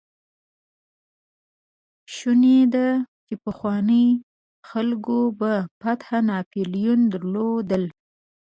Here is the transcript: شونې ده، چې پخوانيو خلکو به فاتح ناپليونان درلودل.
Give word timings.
شونې 2.13 2.59
ده، 2.73 2.87
چې 3.25 3.33
پخوانيو 3.43 4.19
خلکو 4.69 5.19
به 5.39 5.53
فاتح 5.79 6.07
ناپليونان 6.29 7.01
درلودل. 7.13 7.83